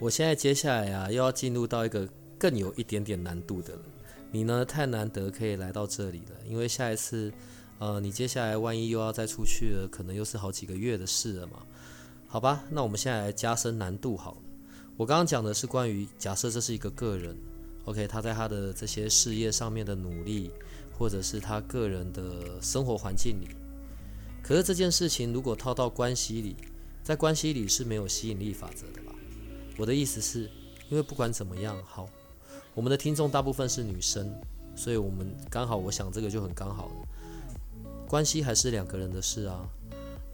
[0.00, 2.08] 我现在接下来啊，又要进入到一个
[2.38, 3.82] 更有一点点难度的了。
[4.32, 7.30] 你呢，太难得可以来到这里了，因为下一次，
[7.78, 11.58] 呃，你接下来万一又要再出去了，可能又是好几个月的事了嘛。
[12.26, 14.38] 好吧，那我们现在来加深难度好了。
[14.96, 17.36] 我刚刚讲的是关于假设这是一个个人
[17.84, 20.50] ，OK，他在他的这些事业上面的努力，
[20.96, 23.48] 或者是他个人的生活环境里。
[24.42, 26.56] 可是这件事情如果套到关系里，
[27.02, 29.09] 在关系里是没有吸引力法则的？
[29.80, 30.40] 我的意思是，
[30.90, 32.06] 因为不管怎么样，好，
[32.74, 34.30] 我们的听众大部分是女生，
[34.76, 36.92] 所以我们刚好，我想这个就很刚好了。
[38.06, 39.66] 关系还是两个人的事啊，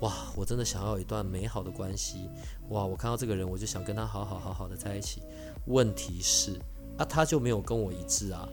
[0.01, 2.29] 哇，我真的想要一段美好的关系，
[2.71, 5.23] 哇，我看到这个人，我就想跟他好好好好的在一起。
[5.67, 6.61] 问题是，
[6.99, 8.49] 啊，他就没有跟我一致啊，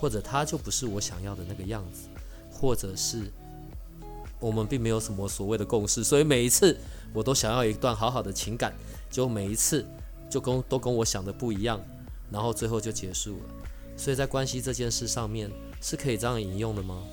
[0.00, 2.08] 或者他就不是我想要的那个样子，
[2.50, 3.30] 或者是
[4.40, 6.74] 我们并没有什么所谓的共识，所以每一次
[7.12, 8.72] 我都想要一段好好的情感，
[9.10, 9.84] 就每一次。
[10.32, 11.78] 就跟都跟我想的不一样，
[12.30, 13.42] 然后最后就结束了。
[13.98, 15.50] 所以在关系这件事上面
[15.82, 17.04] 是可以这样引用的吗？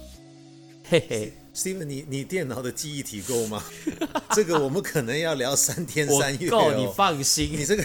[0.85, 3.61] 嘿嘿，Steven，你你电脑的记忆体够吗？
[4.31, 6.73] 这个我们可能要聊三天三夜哦。
[6.77, 7.83] 你放心，你这个，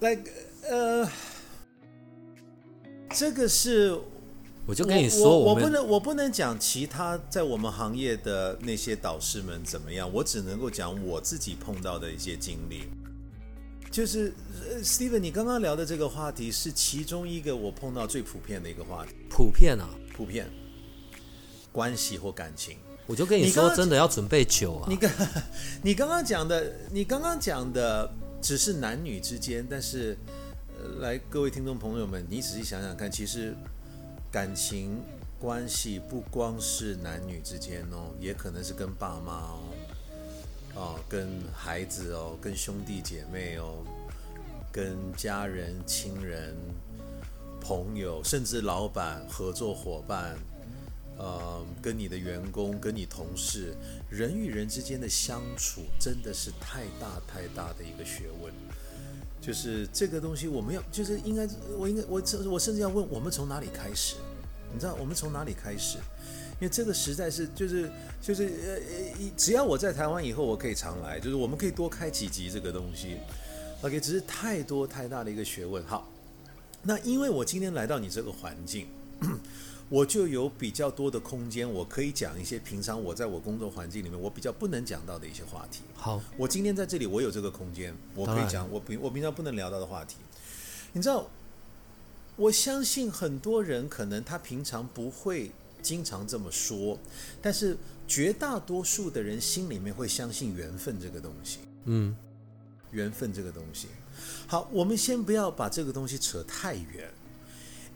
[0.00, 0.28] like
[0.68, 1.08] 呃，
[3.14, 3.96] 这个是，
[4.66, 12.88] 我就跟你说，我不能我不能讲其他在我们行业的那些导师们怎么样，我只能够讲我自己碰到的一些经历。
[13.98, 14.32] 就是
[14.80, 19.12] Steven，你刚刚聊的这个话题是其中一个我碰到最普遍的一个话题。
[19.28, 20.48] 普遍啊，普遍，
[21.72, 22.76] 关系或感情。
[23.08, 24.86] 我就跟你说，真的要准备酒啊。
[24.88, 25.10] 你刚
[25.82, 28.08] 你刚刚讲的，你刚刚讲的
[28.40, 30.16] 只是男女之间，但是，
[31.00, 33.52] 来各位听众朋友们，你仔细想想看，其实
[34.30, 35.02] 感情
[35.40, 39.58] 关系不光是男女之间哦，也可能是跟爸妈哦。
[40.78, 43.84] 哦，跟孩子哦，跟兄弟姐妹哦，
[44.70, 46.54] 跟家人、亲人、
[47.60, 50.38] 朋友，甚至老板、合作伙伴，
[51.18, 53.74] 呃，跟你的员工、跟你同事，
[54.08, 58.54] 人与人之间的相处，真的是太大太大的一个学问。
[59.40, 64.14] 就是这个东西，我们要，就是应该，我应该，我我甚至要问，我们从哪里开始？
[64.72, 65.98] 你知道，我们从哪里开始？
[66.60, 67.88] 因为这个实在是就是
[68.20, 73.16] 就是呃呃，只要我在台湾以后，我可以常来，就是我们可以多开几集这个东西。
[73.82, 75.84] OK，只是太多太大的一个学问。
[75.86, 76.10] 好，
[76.82, 78.88] 那因为我今天来到你这个环境，
[79.88, 85.82] 我就有比较多的空间，我可以讲一些平常我在我工作环境里面我比较不能讲到的一些话题。
[85.94, 90.16] 好，我今天在这里，我有这个空间，我可以讲我平我平常不能聊到的话题。
[90.92, 91.30] 你知道，
[92.34, 95.52] 我相信很多人可能他平常不会。
[95.80, 96.98] 经常这么说，
[97.40, 101.58] 但是绝大多数的人心里面会相信缘分这个东西。
[101.84, 102.14] 嗯，
[102.90, 103.88] 缘分这个东西。
[104.46, 107.10] 好，我们先不要把这个东西扯太远，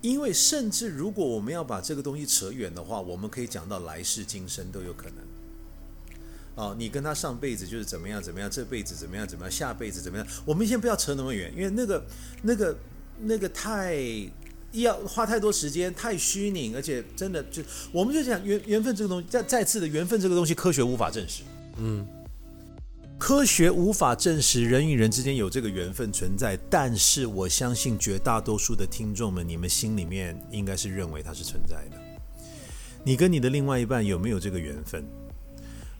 [0.00, 5.16] 因为甚至如果我们要把这个东西扯远的话，我们可以讲到来世今生都有可能。
[6.54, 10.26] 哦，你跟他上辈子就是怎么样怎么样，这辈子怎么样怎么样，下辈子怎么样？
[10.44, 12.04] 我们先不要扯那么远，因为那个、
[12.42, 12.78] 那个、
[13.20, 13.96] 那个太。
[14.72, 17.62] 要花太多时间，太虚拟，而且真的就，
[17.92, 21.42] 我们就讲缘缘分这个东西，再再次的缘分这个东西，科学无法证实。
[21.76, 22.06] 嗯，
[23.18, 31.96] 科学无法证实人与人之间有这个缘分存在，但是我相信绝大多数的听众们，你们心里面应该是认为它是存在的。
[33.04, 35.04] 你跟你的另外一半有没有这个缘分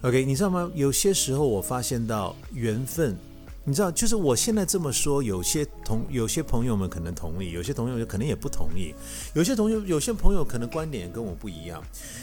[0.02, 0.70] ？OK，你知道吗？
[0.74, 3.16] 有些时候我发现到缘分。
[3.64, 8.92] 你知道，就是我现在这么说，有些同有些朋友们可能同意，有些朋友可能也不同意，
[9.34, 11.80] 有些同学有些朋友可能观点跟我不一样。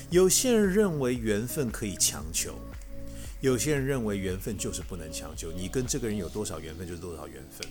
[0.09, 2.55] 有些人认为缘分可以强求，
[3.39, 5.49] 有些人认为缘分就是不能强求。
[5.49, 7.65] 你跟这个人有多少缘分，就是多少缘分。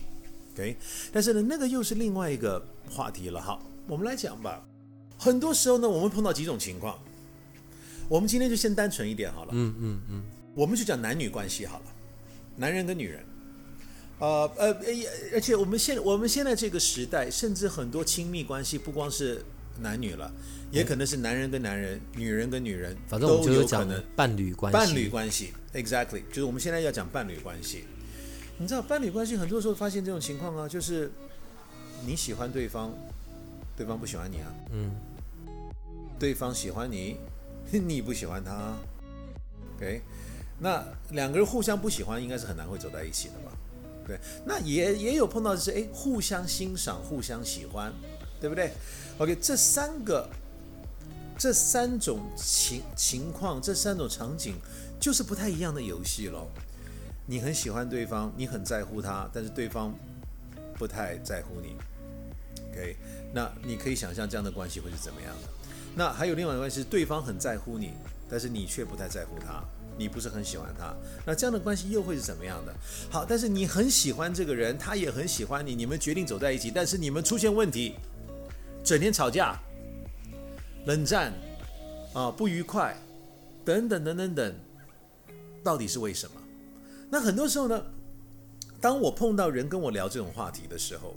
[0.54, 0.76] OK，
[1.12, 3.38] 但是呢，那个又是另外一个话题了。
[3.38, 4.64] 好，我们来讲吧。
[5.18, 6.98] 很多时候呢，我们碰到几种情况。
[8.08, 9.50] 我们今天就先单纯一点好了。
[9.52, 10.22] 嗯嗯嗯，
[10.54, 11.84] 我们就讲男女关系好了，
[12.56, 13.22] 男人跟女人。
[14.18, 14.76] 呃呃，
[15.32, 19.44] 而且我们现我们现在这个时代，甚至很多亲密关系，不光是
[19.80, 20.30] 男女了，
[20.72, 24.04] 也可能是男人跟男人、女人跟女人，反正我们都就是讲有可能。
[24.16, 24.76] 伴侣关系。
[24.76, 27.84] 伴侣关系，exactly，就是我们现在要讲伴侣关系。
[28.58, 31.10] 你知道伴侣关系很多时候发现这种情况啊，就是
[32.04, 32.92] 你喜欢对方，
[33.76, 34.90] 对方不喜欢你啊，嗯，
[36.18, 37.16] 对方喜欢你，
[37.70, 38.76] 你不喜欢他
[39.76, 40.02] ，OK，
[40.58, 43.52] 那两个人互相不喜欢，应该是很难会走在一起的吧？
[44.08, 47.92] 对，那也也有碰到的是，哎，互相欣赏，互相喜欢，
[48.40, 48.72] 对不对
[49.18, 50.26] ？OK，这三个，
[51.36, 54.54] 这三种情情况，这三种场景，
[54.98, 56.50] 就是不太一样的游戏咯。
[57.26, 59.94] 你很喜欢对方，你很在乎他，但是对方
[60.78, 61.76] 不太在乎你。
[62.70, 62.96] OK，
[63.34, 65.48] 那你可以想象这样的关系会是怎么样的？
[65.94, 67.92] 那还有另外一个关系，对方很在乎你，
[68.30, 69.62] 但是你却不太在乎他，
[69.98, 70.94] 你不是很喜欢他，
[71.26, 72.72] 那这样的关系又会是怎么样的？
[73.10, 77.96] 好，但是你很喜欢这个人，他也很喜欢你，你们决定走在一起，但是你们出现问题，
[78.84, 79.60] 整天吵架、
[80.86, 81.32] 冷战
[82.14, 82.96] 啊、不愉快
[83.64, 84.54] 等等等等等，
[85.64, 86.40] 到底是为什么？
[87.10, 87.82] 那很多时候呢，
[88.80, 91.16] 当我碰到人跟我聊这种话题的时候，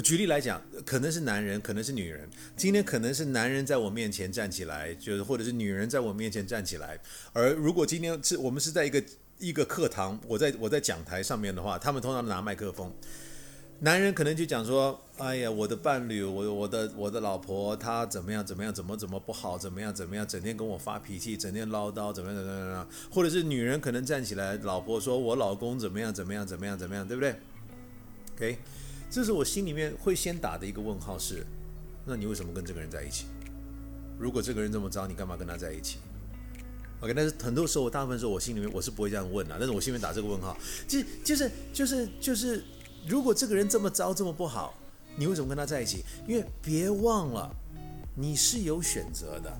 [0.00, 2.28] 举例来讲，可能是男人，可能是女人。
[2.56, 6.98] 今天可能是男人在我面前站起来，就是或者是女人在我面前站起来。
[7.32, 9.02] 而如果今天是我们是在一个
[9.38, 12.92] 一个课堂，我在我在讲台上面的话，他们通常拿麦克风。
[13.80, 27.34] 男人可能就讲说：“哎呀，我的伴侣，我我的我的老婆，她怎么样怎么样，怎么怎么不好，怎么样怎么样，整天跟我发脾气，整天唠叨，怎么样怎么样怎么样。”或者是女人可能站起来，老婆说：“我老公怎么样怎么样怎么样怎么样，对不对
[28.36, 28.58] ？”OK，
[29.12, 31.46] 这是我心里面会先打的一个问号是：
[32.06, 33.26] 那你为什么跟这个人在一起？
[34.18, 35.98] 如果这个人这么糟，你干嘛跟他在一起
[37.00, 40.56] ？OK，但是很多时候，我大部分时候我心里面我是不会这样问的，但是我心里面打这个问号，
[40.88, 42.64] 就就是就是就是。
[43.04, 44.78] 如果这个人这么糟这么不好，
[45.16, 46.04] 你为什么跟他在一起？
[46.24, 47.52] 因为别忘了，
[48.14, 49.52] 你是有选择的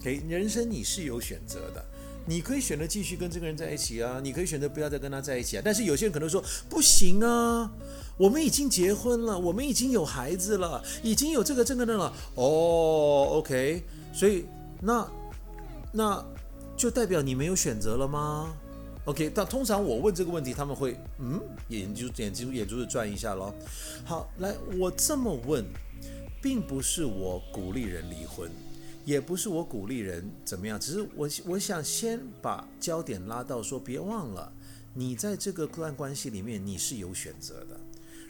[0.00, 1.84] ，OK，人生你是有选择的，
[2.26, 5.62] 你可以选择继续跟这个人在一起啊，你可以选择不要再跟他在一起啊。
[5.64, 7.72] 但是有些人可能说不行啊，
[8.16, 12.12] 我们已经结婚了，我们已经有孩子了，已经有这个这个的了。
[12.34, 13.82] 哦，OK，
[14.12, 14.44] 所以
[14.80, 15.08] 那
[15.92, 16.24] 那
[16.76, 18.54] 就代表你没有选择了吗
[19.04, 23.54] ？OK，但通常我问这个问题，他们会嗯，眼珠眼珠眼珠子转一下咯。
[24.04, 25.64] 好，来，我这么问，
[26.42, 28.50] 并不是我鼓励人离婚，
[29.06, 34.52] 也不是我鼓励人怎么样，只是我我想先把焦点拉到说，别忘了，
[34.92, 37.80] 你在这个段关系里面你是有选择的。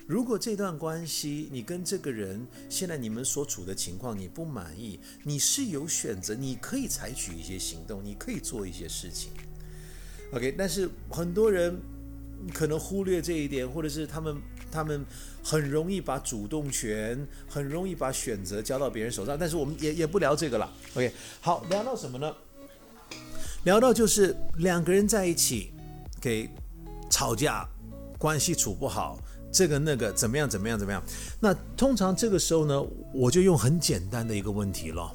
[0.07, 9.33] 如果这段关系你跟这个人现在你们所处的情况你不满意，你是有选择，你可以采取一些行动，你可以做一些事情。
[10.33, 11.75] OK，但是很多人
[12.53, 14.37] 可能忽略这一点，或者是他们
[14.77, 15.03] 他们
[15.43, 19.35] 很容易把主动权，很容易把选择交到别人手上。
[19.39, 20.71] 但是我们也也不聊这个了。
[20.95, 22.31] OK，好，聊到什么呢？
[23.65, 25.73] 聊到就是两个人在一起，
[26.21, 26.47] 给
[27.09, 27.67] 吵架，
[28.19, 29.19] 关系处不好，
[29.51, 31.03] 这个那个怎么样怎么样怎么样？
[31.41, 35.11] 那通常这个时候呢，我就用很简单的一个问题了。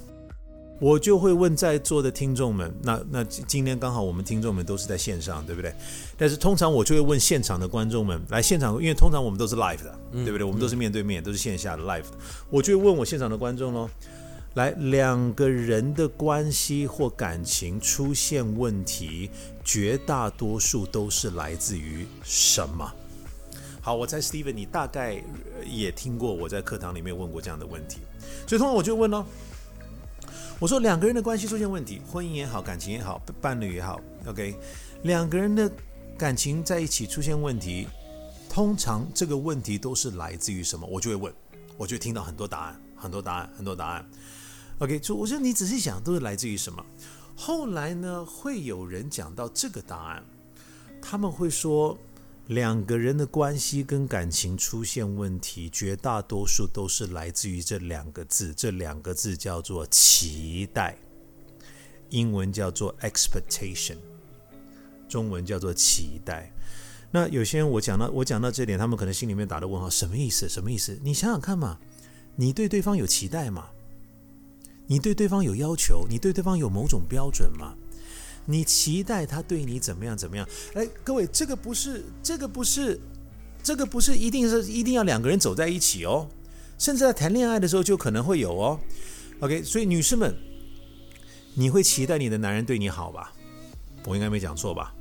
[0.82, 5.72] 我就会问在座的听众们，那那今天刚好我们听众们都是在线上，对不对？
[6.18, 10.44] 但是通常我就会问现场的观众们，来现场，因为通常我们都是 live 的，对不对？
[10.44, 12.18] 我们都是面对面，都是线下的 live 的，
[12.50, 13.88] 我就会问我现场的观众喽，
[14.56, 19.30] 来两个人的关系或感情出现问题，
[19.64, 22.92] 绝大多数都是来自于什么？
[23.82, 25.24] 好，我猜 Steven 你大概
[25.64, 28.00] 也听过我在课堂里面问过这样的问题，
[28.48, 29.24] 所以通常我就问喽。
[30.62, 34.56] 我说两个人的关系出现问题，婚姻也好，感情也好，伴侣也好，OK，
[35.02, 35.68] 两个人的
[36.16, 37.88] 感情在一起出现问题，
[38.48, 40.86] 通常这个问题都是来自于什么？
[40.86, 41.34] 我就会问，
[41.78, 44.08] 我就听到很多答案，很多答案，很多答案。
[44.78, 46.86] OK，就我说你仔细想，都是来自于什么？
[47.36, 50.24] 后来呢，会有人讲到这个答案，
[51.02, 51.98] 他们会说。
[52.52, 58.54] 两个人的关系跟感情出现问题，绝大多数都是来自于这两个字。
[58.54, 60.98] 这两个字叫做期待，
[62.10, 63.96] 英文叫做 expectation，
[65.08, 66.52] 中文叫做期待。
[67.10, 70.50] 那有些人我讲到我讲到这点，他们可能心里面打的问号，什么意思？
[70.50, 71.00] 什么意思？
[71.02, 71.80] 你想想看嘛，
[72.36, 73.70] 你对对方有期待吗？
[74.88, 76.06] 你对对方有要求？
[76.10, 77.76] 你对对方有某种标准吗？
[78.46, 80.48] 你期待他对你怎么样怎么样？
[80.74, 83.00] 哎，各位，这个不是，这个不是，
[83.64, 86.28] 这个不是一定是一定要两个人走在一起哦，
[86.78, 88.80] 甚至在谈恋爱的时候就可能会有哦。
[89.40, 90.36] OK，所以女士们，
[91.54, 93.32] 你会期待你的男人对你好吧？
[94.06, 94.94] 我应该没讲错吧？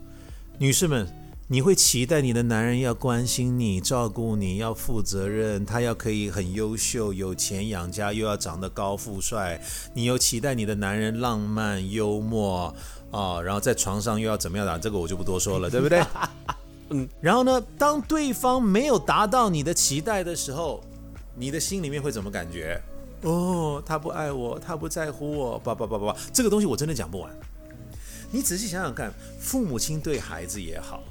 [0.58, 1.08] 女士们，
[1.48, 9.58] 你会期待你的男人要关心你、照顾你、要负责任，他要可以很优秀、有钱养家，又要长得高富帅。
[9.94, 12.74] 你又期待你的男人浪漫、幽默
[13.10, 14.78] 啊，然后在床上又要怎么样打？
[14.78, 16.02] 这个我就不多说了，对不对？
[16.90, 17.08] 嗯。
[17.20, 20.82] 然后呢，当对方没有达到你的期待的时候，
[21.36, 22.80] 你的心里面会怎么感觉？
[23.22, 27.30] 哦，他不爱我，他不在乎我，叭叭叭叭叭，这个东西我真的讲不完。
[28.30, 31.02] 你仔细想想看，父母亲对孩子也好。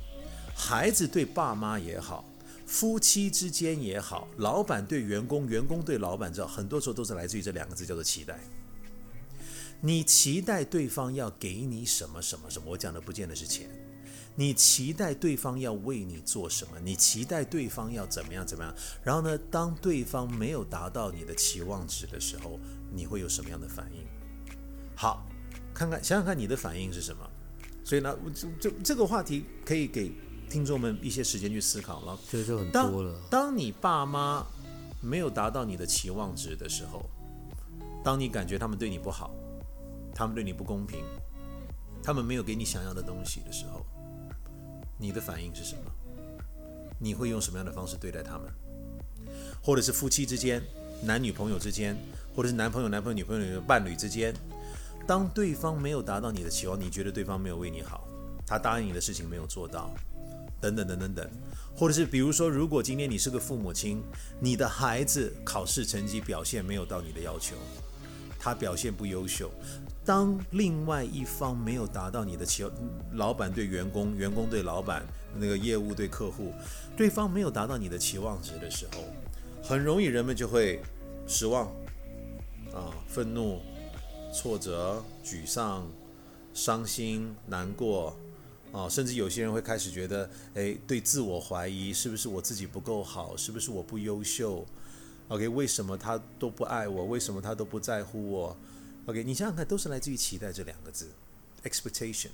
[0.55, 2.25] 孩子对爸妈也好，
[2.65, 8.39] 夫妻之间也好，老板对员工，员工对老板，知道很多时候都是来自于这两个字，叫做期待。
[9.81, 12.71] 你期待对方要给你什么什么什么？
[12.71, 13.69] 我讲的不见得是钱。
[14.35, 16.79] 你期待对方要为你做什么？
[16.79, 18.73] 你期待对方要怎么样怎么样？
[19.03, 22.59] 然后呢，当对方没有达到你的期望值的时候，
[22.91, 24.05] 你会有什么样的反应？
[24.95, 25.25] 好，
[25.73, 27.29] 看看想想看你的反应是什么。
[27.83, 30.11] 所以呢，这这这个话题可以给。
[30.49, 33.15] 听众们一些时间去思考了，这就很多了。
[33.29, 34.43] 当你爸妈
[34.99, 37.07] 没有达到你的期望值的时候，
[38.03, 39.29] 当你感觉他们对你不好，
[40.19, 41.05] 他们对你不公平，
[42.03, 43.85] 他们没有给你想要的东西的时候，
[44.97, 45.83] 你的反应是什么？
[46.99, 48.51] 你会用什么样的方式对待他们？
[49.63, 50.61] 或者是夫妻之间、
[51.01, 51.95] 男女朋友之间，
[52.35, 54.35] 或者是男朋友、男朋友、女朋友、伴侣之间，
[55.07, 58.05] 当对方没有达到你的期望，你觉得对方没有为你好，
[58.45, 59.89] 他答应你的事情没有做到。
[60.59, 61.31] 等等等等等，
[61.73, 64.03] 或者是比如说，如果今天你是个父母亲，
[64.41, 67.55] 你的孩子考试成绩表现没有到你的要求，
[68.39, 69.51] 他表现不优秀，
[70.05, 72.63] 当另外一方没有达到你的期，
[73.13, 75.05] 老板对员工，员工对老板，
[75.35, 76.53] 那个业务对客户，
[76.95, 79.03] 对方没有达到你的期望值的时候，
[79.61, 80.81] 很容易人们就会
[81.27, 81.67] 失望，
[82.73, 83.59] 啊，愤怒、
[84.33, 85.85] 挫折、沮丧、
[86.53, 88.17] 伤心、难过。
[88.71, 93.35] 啊，甚至有些人会开始觉得，哎，对自我怀疑，是不是我自己不够好？
[93.35, 94.63] 是不是我不优秀
[95.29, 97.05] ？OK，为什么他都不爱我？
[97.05, 98.57] 为什么他都不在乎我
[99.05, 101.07] ？OK，你想想看，都是来自于期待这两个字
[101.63, 102.29] ，expectation。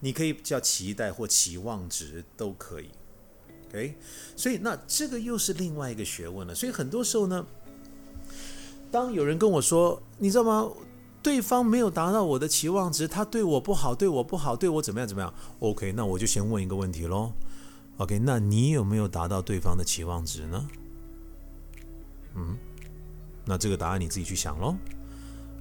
[0.00, 2.90] 你可以叫期待或期望值都可以。
[3.68, 3.96] OK，
[4.36, 6.54] 所以那这个又是另外一个学问了。
[6.54, 7.46] 所以很多时候呢，
[8.90, 10.70] 当有人跟我说，你知道吗？
[11.22, 17.32] 对方没有达到我的期望值，他对我不好，对我不好，对我怎么样怎么样？OK，那我就先问一个问题喽。
[17.96, 20.68] OK，那你有没有达到对方的期望值呢？
[22.36, 22.56] 嗯，
[23.44, 24.76] 那这个答案你自己去想喽。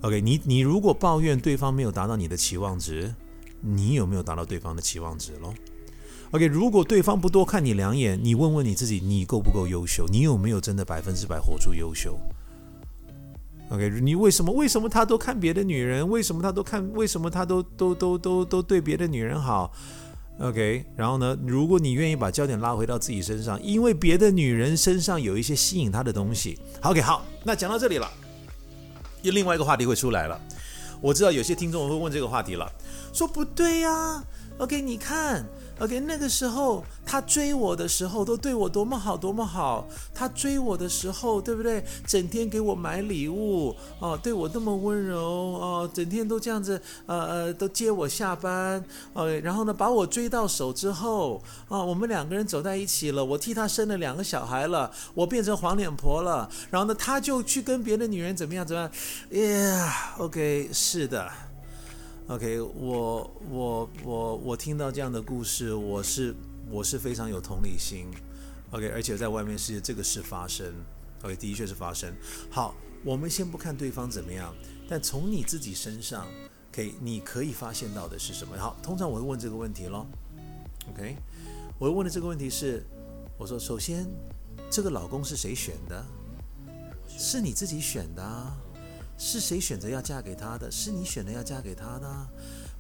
[0.02, 3.14] OK，你你如果抱怨对方没有达到你的期望值，
[3.62, 5.54] 你有没有达到对方的期望值喽
[6.32, 10.06] ？OK，如果对方不多看你两眼，你问问你自己，你够不够优秀？
[10.10, 12.20] 你有没有真的百分之百活出优秀
[13.70, 16.08] ？OK，你为什么为什么他都看别的女人？
[16.10, 16.92] 为什么他都看？
[16.94, 19.72] 为什么他都都都都都对别的女人好
[20.40, 21.38] ？OK，然后呢？
[21.46, 26.60] 如果你愿意把焦点拉回到自己身上，因为别的女人身上有一些吸引他的东西。
[26.82, 28.10] OK，好，那讲到这里了，
[29.22, 30.40] 又另外一个话题会出来了。
[31.02, 32.72] 我知道有些听众会问这个话题了，
[33.14, 34.24] 说不对呀。
[34.58, 35.46] OK，你看。
[35.80, 39.88] OK，那个时候他追我的时候都对我多么好，多么好。
[40.14, 41.84] 他追我的时候，对不对？
[42.06, 48.84] 整天给我买礼物哦，对我那么温柔哦，整天都这样子，呃呃，都接我下班。
[49.14, 53.26] OK，然后呢，把我追到手之后，啊，我们两个人走在一起了。
[53.26, 56.50] 我替他生了两个小孩了，我变成黄脸婆了。
[56.70, 58.66] 然后呢，他就去跟别的女人怎么样？
[58.66, 58.92] 怎么样
[59.32, 61.30] ？Yeah，OK，是的。
[62.28, 66.34] OK，我我我我听到这样的故事，我是
[66.70, 68.08] 我是非常有同理心。
[68.72, 70.74] OK，而且在外面世界这个事发生
[71.22, 72.14] ，OK，的确是发生。
[72.50, 74.56] 好，我们先不看对方怎么样，
[74.88, 76.26] 但从你自己身上，
[76.72, 78.58] 可以你可以发现到的是什么？
[78.58, 80.08] 好，通常我会问这个问题咯。
[80.94, 81.18] OK，
[81.78, 82.86] 我问的这个问题是，
[83.38, 84.08] 我说首先，
[84.72, 86.06] 这个老公是谁选的？
[87.10, 88.56] 是你自己选的啊。
[89.18, 90.70] 是谁选择要嫁给他的？
[90.72, 92.28] 是你选择要嫁给他的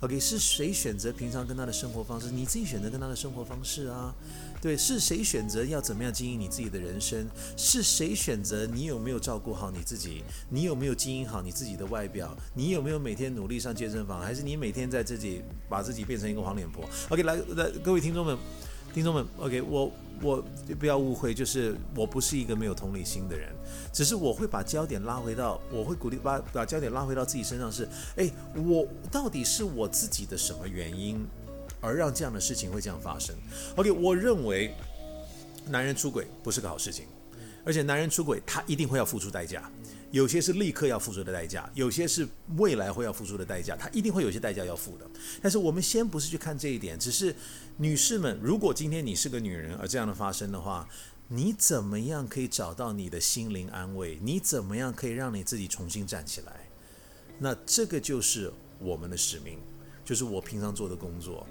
[0.02, 2.30] ？OK，是谁选择平常跟他的生活方式？
[2.30, 4.14] 你自己选择跟他的生活方式啊？
[4.62, 7.26] 对，是谁选择要怎么样经营你自己的人生？
[7.56, 10.24] 是谁选择你有没有照顾好你自己？
[10.50, 12.36] 你有没有经营好你自己的外表？
[12.54, 14.22] 你有没有每天努力上健身房？
[14.22, 18.38] 还是你每天在自己把自己变成一个黄脸婆？OK，来来，各位听众们，
[18.94, 19.92] 听众们，OK，我。
[20.22, 20.42] 我
[20.80, 23.50] 不要误会，就是我不是一个没有同理心的人，
[23.92, 27.86] 只是我会把焦点拉回到，我会鼓励把把焦点拉回到自己身上，是，
[28.16, 31.26] 哎，我到底是我自己的什么原因，
[31.82, 33.36] 而让这样的事情会这样发生
[33.76, 34.74] ？OK，我认为
[35.68, 37.06] 男人出轨不是个好事情，
[37.66, 39.70] 而且男人出轨他一定会要付出代价，
[40.12, 45.06] 有些是立刻要付出的代价，有些是未来会要付出的代价，他一定会有些代价要付的。
[45.42, 47.36] 但是我们先不是去看这一点，只是
[47.78, 50.88] 女士们，如果今天你是个女人，而这样的发生的话，
[51.28, 54.20] 你怎么样可以找到你的心灵安慰？
[54.22, 56.70] 你怎么样可以让你自己重新站起来？
[57.40, 59.58] 那这个就是我们的使命，
[60.06, 61.48] 就是我平常做的工作。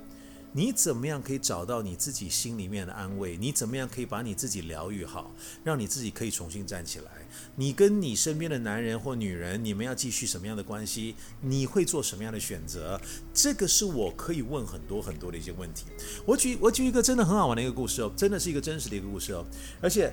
[0.54, 3.36] 你怎么样可以找到你自己心里面的安慰？
[3.38, 7.10] 你怎么样可以把你自己疗愈好，让你自己可以重新站起来？
[7.56, 11.14] 你跟你身边的男人或女人，你们要继续什么样的关系？
[11.40, 13.00] 你会做什么样的选择？
[13.32, 15.86] 这个是我可以问很多很多的一些问题。
[16.26, 19.44] 我举我举一个真的很好玩的一个故事哦，真的是一个真实的一个故事哦，
[19.80, 20.12] 而且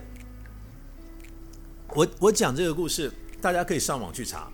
[1.89, 4.49] 我我讲这个故事，大家可以上网去查，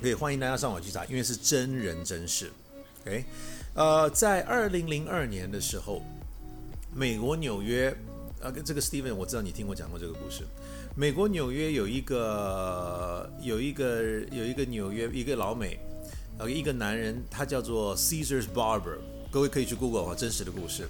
[0.00, 2.50] 可以欢迎大家上网去查，因为是真人真事。
[3.02, 3.24] OK。
[3.76, 6.00] 呃，在二零零二年的时候，
[6.94, 7.94] 美国纽约，
[8.40, 10.44] 呃，这个 Steven，我知道你听我讲过这个故事。
[10.94, 14.02] 美国纽约有一个有一个
[14.32, 15.78] 有一个纽约一个老美，
[16.38, 18.96] 呃，一个男人，他叫做 Caesar's Barber，
[19.30, 20.88] 各位可以去 Google 啊，真实的故事。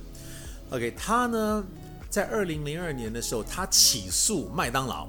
[0.70, 1.64] OK，他呢，
[2.08, 5.08] 在二零零二年的时候，他起诉麦当劳，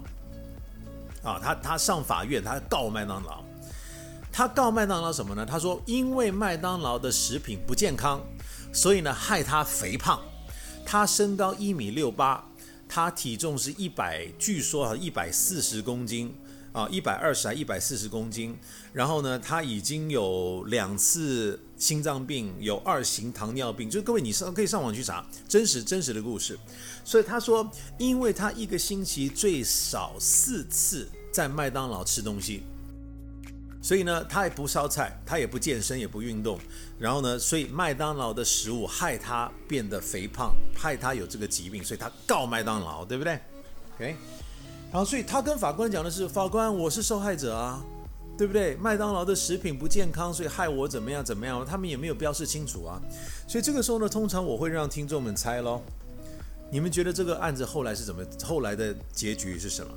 [1.22, 3.44] 啊，他他上法院，他告麦当劳。
[4.38, 5.44] 他告麦当劳什么呢？
[5.44, 8.22] 他说，因为麦当劳的食品不健康，
[8.72, 10.22] 所以呢害他肥胖。
[10.86, 12.48] 他身高一米六八，
[12.88, 16.32] 他体重是一百，据说啊一百四十公斤
[16.72, 18.56] 啊，一百二十还一百四十公斤。
[18.94, 23.89] 然后呢，他已经有两次心脏病，有二型糖尿病。
[23.89, 26.56] 就各位，你上可以上网去查真实真实的故事。
[27.03, 27.67] 所以他说，
[27.98, 32.62] 因为他一个星期最少四次在麦当劳吃东西。
[33.88, 36.60] 所以呢，他也不烧菜，他也不健身，也不运动。
[37.00, 43.39] 然后呢，所以麦当劳的食物害他变得肥胖，害他有这个疾病，所以他告麦当劳，对不对
[43.96, 44.17] ？OK。
[44.91, 47.82] 然后，所以他跟法官讲的是：法官，我是受害者啊，
[48.38, 48.75] 对不对？
[48.75, 51.65] 麦当劳的食品不健康，所以害我怎么样怎么样？
[51.65, 53.01] 他们也没有标示清楚啊。
[53.48, 55.82] 所以这个时候呢，通常我会让听众们猜喽。
[56.70, 58.22] 你们觉得这个案子后来是怎么？
[58.44, 59.94] 后来的结局是什么？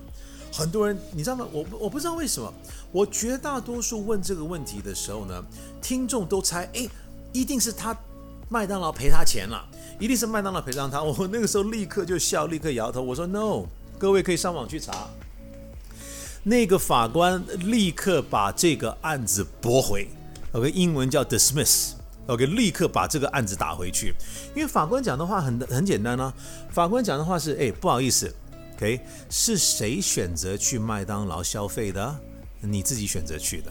[0.60, 1.46] 很多人，你知道吗？
[1.50, 2.52] 我我不知道为什么，
[2.92, 5.42] 我绝大多数问这个问题的时候呢，
[5.80, 6.86] 听众都猜，哎，
[7.32, 7.96] 一定是他
[8.50, 9.64] 麦当劳赔他钱了，
[9.98, 11.00] 一定是麦当劳赔偿他。
[11.02, 13.64] 我那个时候立刻就笑，立刻摇头，我说 no，
[13.98, 15.08] 各位可以上网去查，
[16.42, 20.10] 那个法官立刻把这个案子驳回
[20.52, 24.14] ，OK，英文叫 dismiss，OK，立刻把这个案子打回去，
[24.54, 26.30] 因为法官讲的话很很简单啊，
[26.70, 28.30] 法官讲的话是，哎，不好意思。
[28.80, 32.18] OK，是谁选择去麦当劳消费的？
[32.62, 33.70] 你自己选择去的。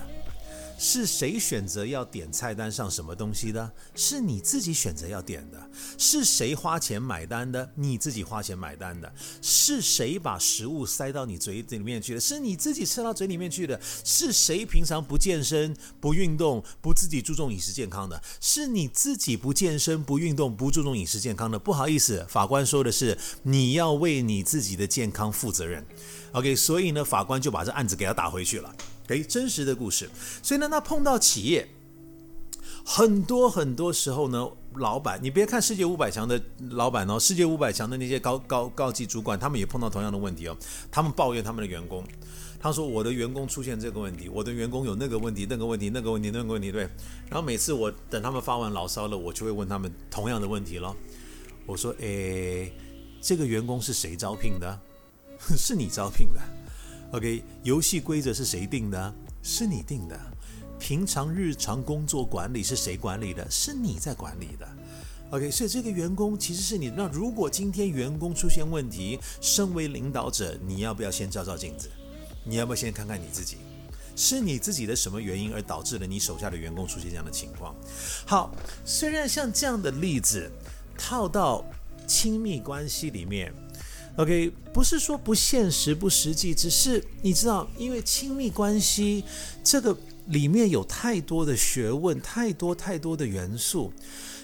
[0.80, 3.70] 是谁选择要点菜单上什么东西的？
[3.94, 5.70] 是你自己选择要点的。
[5.98, 7.70] 是谁花钱买单的？
[7.76, 9.14] 你自己花钱买单的。
[9.42, 12.20] 是谁把食物塞到你嘴里面去的？
[12.20, 13.78] 是你自己吃到嘴里面去的。
[14.06, 18.22] 是谁平常不健身、不运动、不自己注重饮食健康的？
[18.40, 21.60] 是你自己不健身、不运动、不注重饮食健康的。
[21.60, 25.86] 不好意思，法官说的是你要为你自己的健康负责任。
[26.32, 28.74] OK，所以呢，法官就把这案子给他打回去了。
[29.16, 30.10] 诶，真实的故事。
[30.42, 31.68] 所以呢，那碰到企业，
[32.86, 36.42] 很多很多时候呢，老板，你别看世界五百强的
[36.72, 40.58] 老板哦，世界五百强的那些高高高级主管，他们也碰到同样的问题哦。
[40.92, 42.04] 他们抱怨他们的员工，
[42.60, 46.84] 他说我的员工出现这个问题，我的员工有那个问题，那个问题，那个问题，那个问题，对。
[47.30, 50.96] 然后每次我等他们发完牢骚了，我就会问他们同样的问题咯。
[51.66, 52.74] 我说，诶，
[53.22, 54.80] 这个员工是谁招聘的？
[55.56, 56.42] 是你招聘的。
[57.12, 59.14] OK，游戏规则是谁定的？
[59.42, 60.20] 是你定的。
[60.78, 63.50] 平常日常工作管理是谁管理的？
[63.50, 64.68] 是你在管理的。
[65.32, 66.90] OK，所以这个员工其实是你。
[66.96, 71.90] 那如果今天员工出现问题，身为领导者，你要不要先照照镜子？
[72.44, 73.58] 你要不要先看看你自己？
[74.16, 77.76] 是你自己的什么原因而导致了你手下的员工出现这样的情况？
[78.28, 78.54] 好，
[78.86, 80.52] 虽然像这样的例子
[80.96, 81.66] 套到
[82.06, 83.52] 亲密关系里面。
[84.20, 89.24] OK，不是说不现实、不实际，只是你知道，因为亲密关系
[89.64, 93.94] 这个里面有太多的学问，太多太多的元素。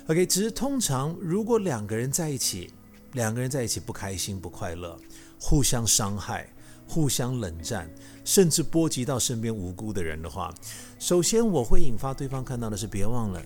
[0.07, 2.71] OK，只是通常如果两个人在一起，
[3.11, 4.97] 两个人在一起不开心、不快乐，
[5.41, 6.49] 互相伤害、
[6.87, 10.55] 互相冷战，甚至波及到身边无辜的人的话，
[10.97, 13.45] 首先我会引发对方看到的是：别忘了，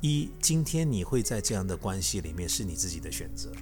[0.00, 3.52] 一，今天你会在这样的关系里面是你自己的选择。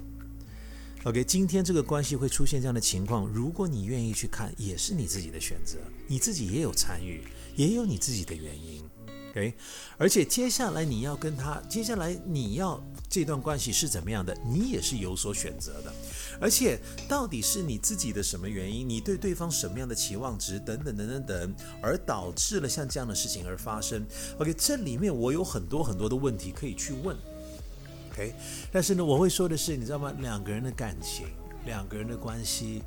[1.05, 7.21] OK，今天这个关系会出现这样的情况，如果你愿意去看，也是你自己的选择，你自己也有参与，
[7.55, 8.83] 也有你自己的原因。
[9.29, 9.53] OK，
[9.99, 15.93] 而且接下来你要跟他，接下来你要这段关系是怎么样的，你也是有所选择的。
[16.41, 24.03] 而且到底是你自己的什么原因，你对对方什么样的期望值等等等等等，而导致了像这样的事情而发生。
[24.39, 27.15] OK，这里面我有很多很多的问题可以去问。
[28.15, 28.33] OK，
[28.71, 30.13] 但是呢，我会说的是，你知道吗？
[30.21, 31.27] 两个人的感情，
[31.65, 32.81] 两个人的关系，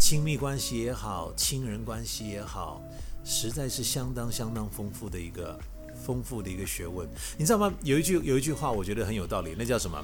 [0.00, 2.80] 亲密关系也好，亲人关系也好，
[3.26, 5.58] 实在是相当相当丰富的一个
[6.02, 7.06] 丰富的一个学问。
[7.36, 7.70] 你知道吗？
[7.82, 10.02] 有一句有一句话，我觉得很有道理，那叫什么？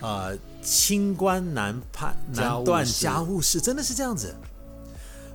[0.00, 4.34] 呃，清官难判难断家务事，真的是这样子。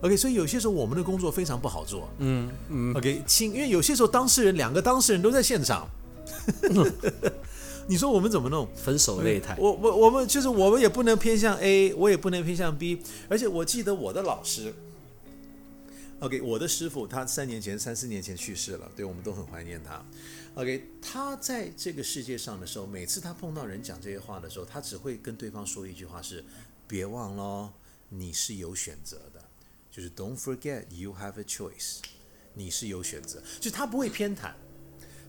[0.02, 2.10] OK，所以有些时候我们的工作非常不好做。
[2.18, 2.96] 嗯嗯。
[2.96, 5.88] OK，清，因为有些时候当事人两个当事人都在现场。
[7.88, 8.68] 你说我们怎么弄？
[8.76, 9.56] 分手擂台。
[9.60, 13.02] 我我我们就是我们也不能偏向 A，我也不能偏向 B。
[13.30, 14.74] 而且我记得我的老师
[16.20, 20.04] ，OK，我的师傅他三年前、三四年前去世了，对我们都很怀念他。
[20.56, 26.44] OK，他在这个世界上的时候，每次他碰到人讲这些话的时候，他只会跟对方说一句话是：
[26.88, 27.72] 别忘了，
[28.10, 29.44] 你是有选择的，
[29.92, 32.00] 就是 Don't forget you have a choice，
[32.56, 34.54] 你是有选择，就他不会偏袒。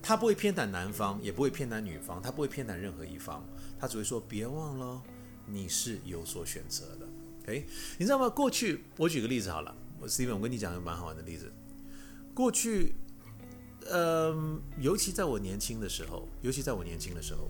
[0.07, 3.45] 他不会偏袒男方，也不会偏袒女方，他不会偏袒任何一方，
[3.77, 5.03] 他只会说：别忘了，
[5.47, 7.09] 你是有所选择的。
[7.47, 7.67] 诶，
[7.99, 8.29] 你知道吗？
[8.29, 11.53] 过去我举个例子好了，Steven，我跟你讲一个蛮好玩的例子。
[12.33, 12.95] 过去，
[13.91, 17.49] 嗯，尤其在我年轻的时候，尤其在我年轻的时候，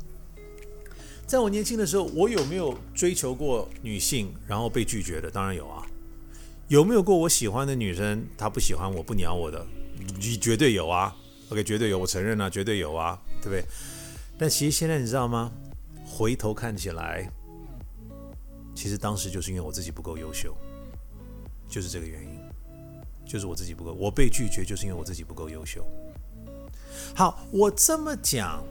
[1.26, 5.30] 在我年轻的时候，我有没有追求过女性，然后被拒绝的？
[5.30, 5.86] 当然有啊。
[6.68, 9.66] 有没有过我喜欢的女生，她不喜欢我，不鸟我的？
[9.98, 11.14] 你绝对有啊。
[11.48, 13.64] OK，绝对有，我承认啊，绝对有啊，对不对？
[14.36, 15.52] 但其实现在你知道吗？
[16.04, 17.30] 回头看起来，
[18.74, 20.56] 其实当时就是因为我自己不够优秀，
[21.68, 22.40] 就是这个原因，
[23.24, 25.86] 就是我自己不够，我被拒绝就是因为我自己不够优秀。
[27.14, 28.64] 好，我这么讲，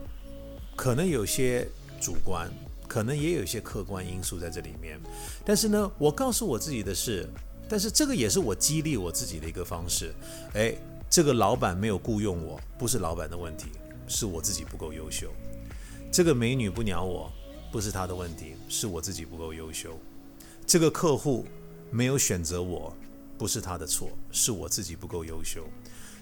[0.75, 1.65] 可能有些
[2.01, 2.51] 主观，
[2.89, 4.99] 可能也有一些客观因素在这里面。
[5.45, 7.25] 但是呢，我告诉我自己的是，
[7.69, 10.13] 但是这个也是我激励我自己的一个方式，
[10.53, 10.75] 哎。
[11.09, 13.67] 这个老板没有雇佣我，不是老板的问题，
[14.07, 15.31] 是我自己不够优秀。
[16.11, 17.31] 这个美女不鸟我，
[17.71, 19.97] 不是她的问题，是我自己不够优秀。
[20.67, 21.45] 这个客户
[21.91, 22.93] 没有选择我，
[23.37, 25.67] 不是他的错，是我自己不够优秀。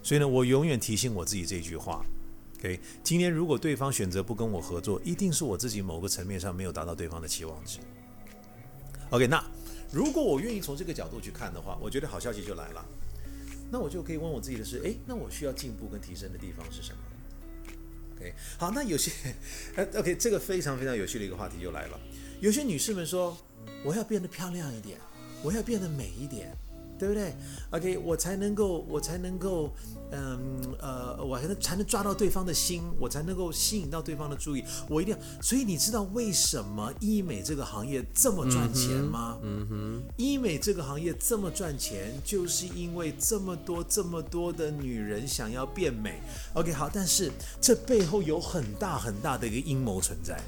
[0.03, 2.03] 所以呢，我永远提醒我自己这句话
[2.59, 7.79] ：OK，今天如果对方选择不跟我合作，一定是我自己某个层面上没有达到对方的期望值。
[9.11, 9.43] OK，那
[9.91, 12.85] 如果我愿意从这个角度去看的话，我觉得好消息就来了。
[13.73, 16.99] 那我就可以问我自己的是，哎，那我需要进步跟提升的地方是什么
[18.15, 19.11] ？OK，好，那有些，
[19.75, 21.99] 呃，OK，这个非常非常有趣的一个话题就来了。
[22.39, 23.35] 有些女士们说，
[23.83, 24.99] 我要变得漂亮一点，
[25.41, 26.55] 我要变得美一点。
[26.97, 27.33] 对不对
[27.71, 29.73] ？OK，我才能够，我才能够，
[30.11, 34.63] 嗯，呃，我还能才能抓到对方的心，我才能够吸引到对方的注意。
[34.87, 39.37] 我一定要，所以你知道为什么医美这个行业这么赚钱吗？
[39.41, 46.21] 嗯哼，医美这个行业这么赚钱，就是因为这么多这么多的女人想要变美。
[46.53, 50.39] OK，好，但是这背后有很大很大的一个阴谋存在。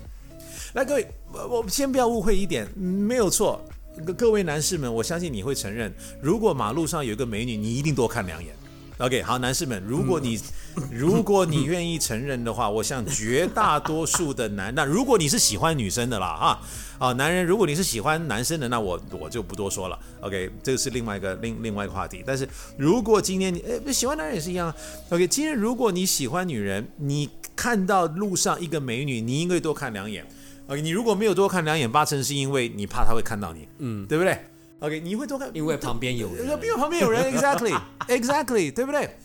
[0.73, 3.61] 来，各位，我我先不要误会一点，没有错。
[4.03, 8.53] 各各位男士们，我相信你会承认，如果马路上有一个美女，你一定多看两眼。
[8.97, 10.39] OK，好，男士们，如果你
[10.89, 16.61] 如果你愿意承认的话，我想绝大多数的男，那如果你是喜欢女生的啦，啊，
[16.97, 19.99] 啊，男人，如果你是喜欢男生的，那我我就不多说了。
[20.21, 22.23] OK，这个是另外一个另另外一个话题。
[22.25, 24.73] 但是如果今天你诶喜欢男人也是一样。
[25.09, 30.25] OK，今天如果你喜欢女人，你看到路上一个美女，你应该多看两眼。
[30.67, 34.35] OK，你如果没有多看两眼，八成是因为你怕他会看到你，嗯，对不对
[34.79, 39.15] ？OK，你会多看，因为旁边有人，因为旁边有人， Exactly，Exactly，对不对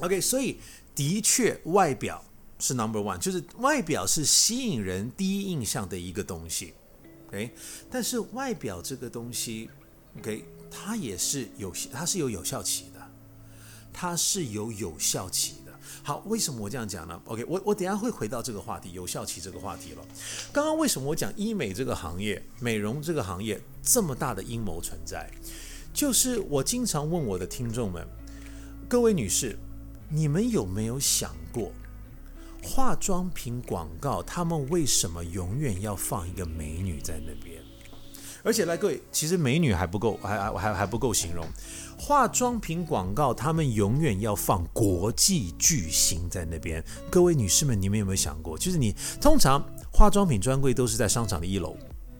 [0.00, 0.58] ？OK，所以
[0.94, 2.24] 的确外表
[2.58, 6.72] 是 Number One，就是外表是吸引人第一印象的一个东西
[7.28, 7.50] ，OK，
[7.90, 9.68] 但是外表这个东西
[10.18, 13.00] ，OK，它也是有，它是有有效期的，
[13.92, 15.56] 它是有有效期。
[16.06, 20.04] 好，为什么我这样讲呢？OK，我我等下会回到这个话题，有效期这个话题了。
[20.52, 25.30] 刚刚为什么我讲医美这个行业、美容这个行业这么大的阴谋存在？
[25.94, 28.06] 就是我经常问我的听众们，
[28.86, 29.56] 各位女士，
[30.10, 31.72] 你们有没有想过，
[32.62, 37.53] 化妆品广告他们为什么永远要放一个美女在那边？
[38.44, 41.44] 而且来各位，其实美女还不够，还还还还不够形容。
[41.96, 46.84] 化妆品广告，他们永远要放国际巨星在那边。
[47.10, 51.74] 各位女士们，你们有没有想过，就是你通常化妆品专柜都是在商场的一楼，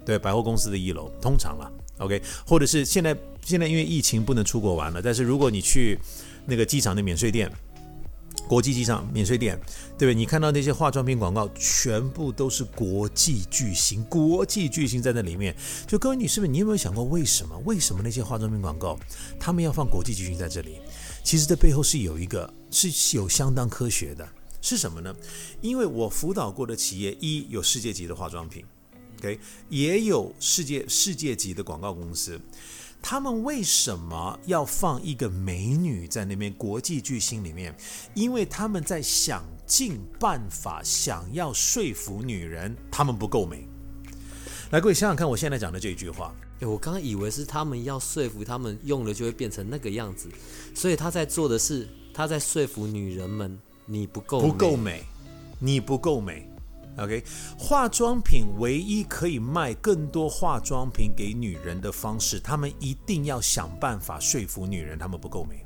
[0.06, 5.98] 对，百货公司的一楼，通常啦 OK，或者是现在现在因为疫情不能出国玩了，但是如果你去
[6.46, 7.50] 那个机场的免税店
[8.46, 9.58] 国际机场免税店，
[9.98, 10.14] 对不对？
[10.14, 15.56] 你看到那些化妆品广告，全部都是国际巨星，国际巨星在那里面。
[15.86, 17.58] 就各位女士们，你有没有想过为什么？
[17.64, 18.98] 为什么那些化妆品广告
[19.40, 20.78] 他们要放国际巨星在这里？
[21.22, 24.28] 其实这背后是有一个是有相当科学的，
[24.60, 25.14] 是什么呢？
[25.62, 28.62] 因为我辅导过的企业，一有世界级的化妆品
[29.20, 32.38] ，OK，也有世界世界级的广告公司。
[33.06, 36.50] 他们为什么要放一个美女在那边？
[36.54, 37.76] 国际巨星里面，
[38.14, 43.68] 因为他们在想尽办法想要说服女人，他们不够美。
[44.70, 50.30] 来，各位想想看，我现在讲的这一句话，诶我刚刚以为是他们要说服他们用了就会变成那个样子，
[50.74, 55.04] 所以他在做的是他在说服女人们你不够不够美，
[55.58, 56.48] 你不够美。
[56.96, 57.24] OK，
[57.58, 65.64] 化妆品唯一可以卖更多化妆品给女人的方式，他们一定要想办法说服女人，他们不够美。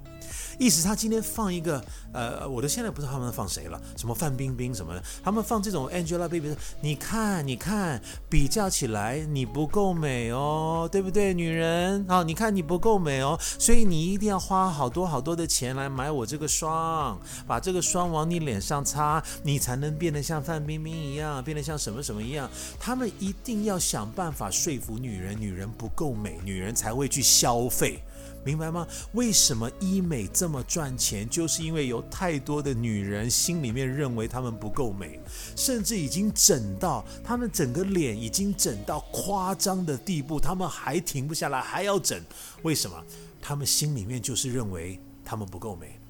[0.59, 12.25] 意思他今天放一个，呃，我都现在不知道他们放谁了，什么范冰冰什么的，他们放这种 Angelababy，你看，你看，比较起来你不够美哦，对不对，女人啊？
[12.25, 22.51] 你看你不够美哦，所以你一定要花好多好多的钱来买我这个霜，把这个霜往你脸上擦，你才能变得像范冰冰一样，变得像什么什么一样。
[22.81, 28.03] 他们一定要想办法说服女人，女人不够美，女人才会去消费。
[28.45, 28.87] 明白吗？
[29.13, 31.29] 为什么医美这么赚钱？
[31.29, 35.21] 就是因为有太多的女人心里面认为她们不够美，
[35.55, 42.19] 甚至已经整到她们整个脸已经整到夸张的地步，她们还停不下来，还要整。
[42.63, 43.05] 为什么？
[43.43, 46.01] 她们心里面就是认为她们不够美，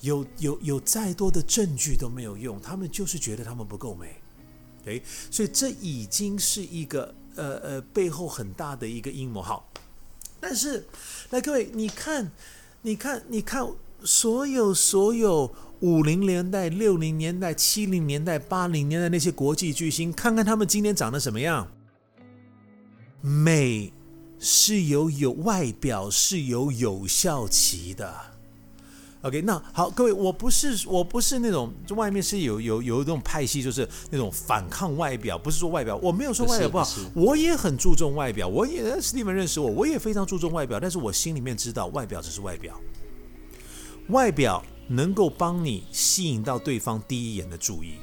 [0.00, 4.16] 有有有再多的证据都没有用，她们就是觉得她们不够美。
[4.84, 9.40] 诶，所以这已经是一个呃呃背后很大的一个阴谋。
[9.40, 9.66] 好。
[10.38, 10.86] 但是，
[11.36, 12.32] 来各位，你看，
[12.80, 13.68] 你看，你看，
[14.02, 21.68] 所有所有五零年代、六零年代、七零年代、八零年代那些国际巨星，看看他们今天长得什么样？
[23.20, 23.92] 美
[24.38, 28.35] 是有有外表是有有效期的。
[29.22, 42.78] OK，那好，各位，我不是我不是那种就外面是有有有一种派系，就是那种反抗外表，不是说外表，我没有说外表不好，我也很注重外表，我也史蒂文认识我，我也非常注重外表，但是我心里面知道，外表只是外表，
[44.10, 47.94] 外表能够帮你吸引到对方第一眼的注意，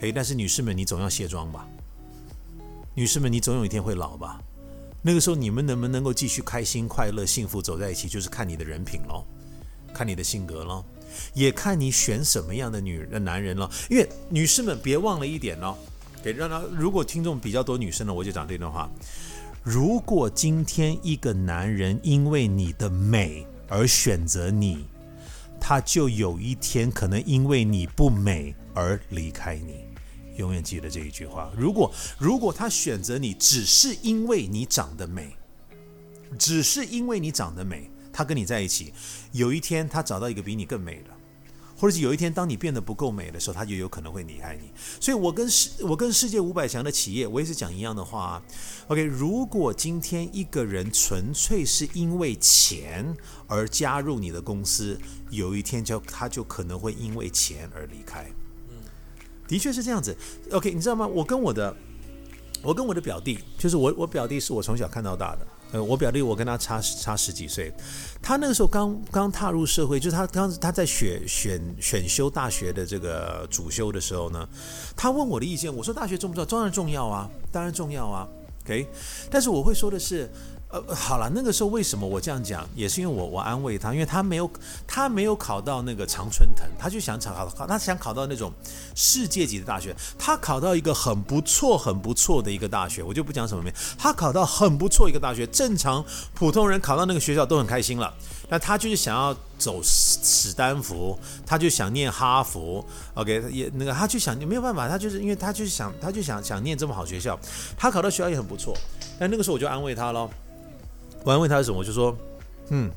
[0.00, 1.68] 可以，但是女士们，你总要卸妆吧，
[2.94, 4.42] 女士们，你总有一天会老吧，
[5.00, 9.24] 那个时候你们能不能够继续开心、快乐、幸福走在一起，就是看你的人品喽。
[9.98, 10.84] 看你的性格了，
[11.34, 13.68] 也看你选什么样的女人、男人了。
[13.90, 15.76] 因为女士们别忘了一点哦，
[16.22, 18.88] 给让他如果听众比较多女生呢，我就讲这段话：
[19.64, 24.84] 如果今天一个男人因为你的美而选择你，
[25.60, 29.84] 他就有一天可能因为你不美而离开你。
[30.36, 35.34] 永远记得这一句话：如果如果他选择你只是因为你长得美，
[36.38, 37.90] 只是因为你长得美。
[38.18, 38.92] 他跟你在一起，
[39.30, 41.10] 有一天他找到一个比你更美的，
[41.76, 44.72] 或者是有一天当你变得不够美的时候，他就有可能会离开你。
[45.00, 48.42] 所以，我跟世我跟世界五百强的企业，我也是讲一样的话。
[48.88, 54.98] OK，如果今天一个人纯粹是因为钱而加入你的公司，
[55.30, 58.28] 有一天就他就可能会因为钱而离开。
[58.68, 58.82] 嗯，
[59.46, 60.16] 的确是这样子。
[60.50, 61.06] OK，你知道吗？
[61.06, 61.76] 我跟我的
[62.64, 65.46] 我跟我的表弟，就是我我表弟是我从小看到大的。
[65.72, 67.72] 呃，我表弟我跟他差差十几岁，
[68.22, 74.48] 他那个时候刚刚踏入社会，就是他刚他在选选选修大学的这个主修的时候呢，
[74.96, 76.46] 他问我的意见，我说大学重不重要？
[76.46, 78.26] 当然重要啊，当然重要啊
[78.64, 78.86] ，OK，
[79.30, 80.30] 但是我会说的是。
[80.70, 84.50] 呃，好了，那个时候为什么我这样讲，也是因为我我安慰他，因为他没有
[84.86, 88.52] 他没有考到那个常春藤，他就想考考他想考到那种
[88.94, 96.04] 世界级的大学，他考到一个很不错很不错的一个大学，我就不讲什么名，他考到很不错一个大学，正常
[96.34, 98.12] 普通人考到那个学校都很开心了，
[98.50, 107.40] 那他就是想要走史史丹福，他就想念哈佛，OK，也那个他就想没有办法，他就是因为他就是想他就想想念这么好学校，
[107.74, 108.76] 他考到学校也很不错，
[109.18, 110.28] 但那个时候我就安慰他喽。
[111.24, 112.16] 我问他什么，我就说，
[112.70, 112.90] 嗯，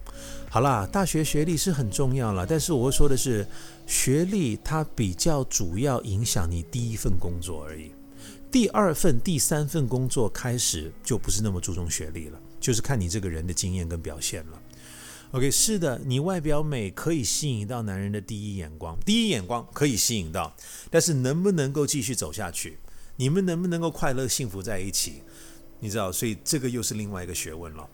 [0.49, 3.45] 好啦，大学学历是很重要了，但是我会说的是，
[3.85, 7.91] 学历它比较主要影响你第一份工作而已，
[8.49, 14.61] 第二份、第三份工作开始就不是那么注重学历了，就是看你这个人的经验跟表现了。
[15.31, 20.53] OK，是的，你外表美可以吸引到男人的第一眼光，第一眼光可以吸引到，
[20.89, 22.77] 但是能不能够继续走下去，
[23.15, 25.23] 你们能不能够快乐幸福在一起，
[25.79, 27.89] 你知道，所以这个又是另外一个学问了。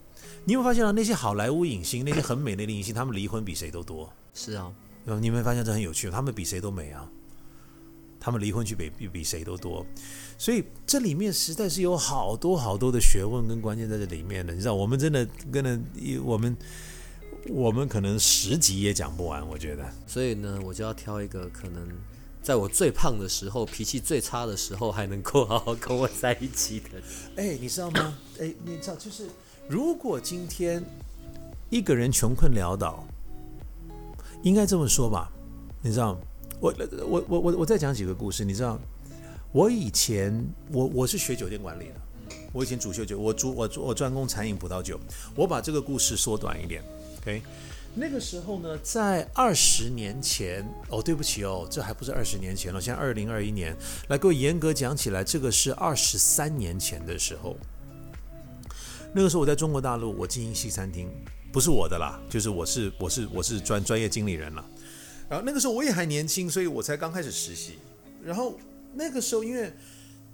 [0.47, 0.91] 你有没有发现啊？
[0.91, 4.09] 那些好莱坞影星，那些很美的影星，他们离婚比谁都多。
[4.33, 7.05] 是啊，你有没有发现这很有趣，他们比谁都美啊，
[8.17, 9.85] 他们离婚去比比比谁都多，
[10.37, 14.53] 所以这里面实在是有好多好多的学问跟关键在这里面的。
[14.53, 15.77] 你知道，我们真的跟着
[16.23, 16.55] 我们
[17.49, 19.83] 我们可能十集也讲不完，我觉得。
[20.07, 21.85] 所以呢，我就要挑一个可能
[22.41, 27.01] 在我最胖的时候、脾气最差的时候，还能够好好跟我在一起的。
[27.35, 28.17] 哎，你知道吗？
[28.39, 29.27] 哎，你知道，就是
[29.69, 30.83] 如果今天
[31.69, 33.05] 一个人穷困潦倒。
[34.43, 35.29] 应该这么说吧，
[35.81, 36.17] 你知道，
[36.59, 36.73] 我
[37.09, 38.45] 我我我我再讲几个故事。
[38.45, 38.79] 你知道，
[39.51, 44.97] 我以前我我是学酒店管理的，我以前主修酒，我主我我专攻餐饮葡萄酒。
[45.35, 46.83] 我把这个故事缩短一点
[47.19, 47.41] ，OK？
[47.95, 53.75] 那个时候呢，在二十年前，哦，对不起哦，这还不是二十年前了，现在二零二一年。
[54.07, 57.57] 来，各位严格讲起来，这个是二十三年前的时候。
[59.13, 61.09] 那个时候我在中国大陆，我经营西餐厅。
[61.49, 64.63] 不是我的啦，就是我是我是我是专专业经理人了。
[65.29, 67.79] 然后那个时候我也还年轻，所以我才刚开始实习。
[68.23, 68.59] 然后
[68.93, 69.73] 那个时候，因为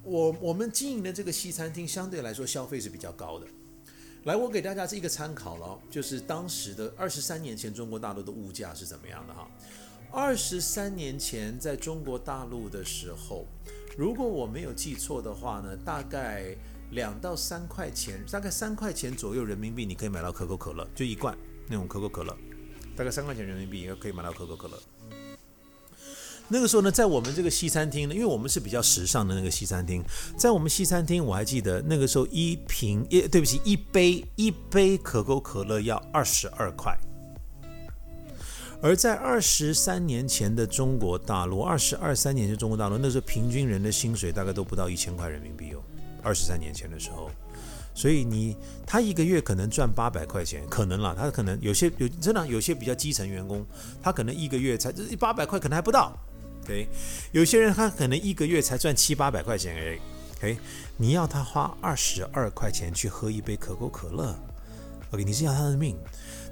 [0.03, 3.45] 我我们经营的这个西餐厅相对来说消费是比较高的。
[4.23, 9.47] 来，我给大家是一个参考了，就是当时的二十三年前中国大陆的物价是怎么样的哈？
[10.11, 13.45] 二十三年前在中国大陆的时候，
[13.95, 16.55] 如果我没有记错的话呢，大概。
[16.93, 21.35] 两到三块钱，大概三块钱左右人民币，你可以买到可口可乐，就一罐
[21.67, 22.35] 那种可口可乐，
[22.95, 24.77] 大概三块钱人民币也可以买到可口可乐。
[26.49, 30.03] 那个时候呢，在我们这个西餐厅呢，因为我们是比较时尚的那个西餐厅，
[30.37, 36.95] 在我们西餐厅，我还记得那个时候一瓶，一对不起，一杯一杯可口可乐要二十二块。
[38.81, 45.81] 而在二十三年前的中国大陆，二十二三年前中国大陆，那时候平均人的薪水大概都不到一千块人民币哦。
[46.23, 47.29] 二十三年前的时候，
[47.93, 48.55] 所以你
[48.87, 53.65] 他一个月可能赚八百块钱，可能啦，他可能有些有真的有些比较基层员工，
[54.01, 56.17] 他可能一个月才这八百块可能还不到
[56.63, 56.87] ，OK，
[57.31, 59.99] 有些人他可能一个月才赚七八百块钱而已
[60.37, 60.57] ，OK，
[60.97, 64.35] 你要他花二十二块钱去喝一杯可口可乐
[65.11, 65.97] ，OK，你是要他的命。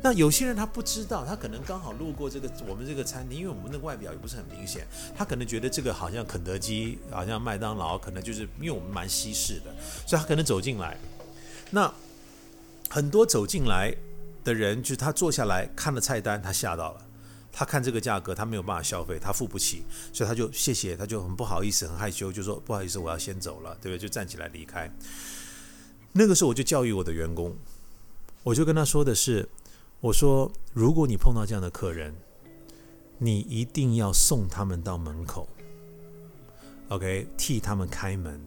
[0.03, 9.71] 那有些人他不知道，他可能刚好路过这个我们这个餐厅，因为我们的外表也不是很明显，他可能觉得这个好像肯德基，好像麦当劳，可能就是因为我们蛮西式的，
[10.07, 10.97] 所以他可能走进来。
[11.69, 11.93] 那
[12.89, 13.95] 很多走进来
[14.43, 17.05] 的人，就是他坐下来看了菜单，他吓到了，
[17.51, 23.99] 他看这个价格，他没有办法消费，他付不起，所以他就谢谢，他就很不好意思，很害羞，就说不好意思，我要先走了，对不对？
[23.99, 24.91] 就站起来离开。
[26.13, 27.55] 那个时候我就教育我的员工，
[28.41, 29.47] 我就跟他说的是。
[30.01, 32.11] 我说，如果你碰到这样的客人，
[33.19, 35.47] 你一定要送他们到门口
[36.89, 38.41] ，OK，替他们开门，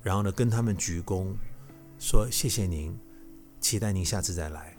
[0.00, 1.32] 然后呢，跟他们鞠躬，
[1.98, 2.96] 说谢谢您，
[3.60, 4.76] 期待您下次再来。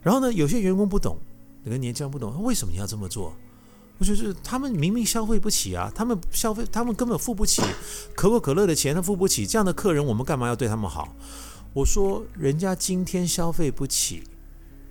[0.00, 1.18] 然后呢，有些员工不懂，
[1.64, 3.34] 那个年轻人不懂，为什么你要这么做？
[3.98, 7.60] 我就是他们明明消费不起啊，他们消费，他们根本付不起
[8.14, 9.44] 可口可乐的钱，他付不起。
[9.44, 11.16] 这样的客人，我们干嘛要对他们好？
[11.72, 14.22] 我说，人家今天消费不起。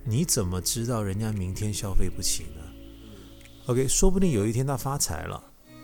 [0.04, 2.62] 你怎么知道人家明天消费不起呢
[3.66, 5.42] ？OK，说不定有一天他发财了，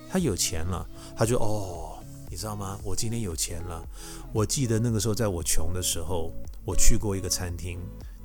[0.09, 2.79] 他有钱了，他就哦，你知道吗？
[2.83, 3.87] 我今天有钱了。
[4.33, 6.33] 我记得那个时候在我穷的时候，
[6.65, 7.79] 我去过一个餐厅，